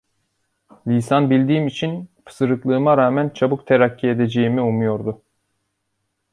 [0.87, 5.21] Lisan bildiğim için, pısırıklığıma rağmen çabuk terakki edeceğimi umuyordu.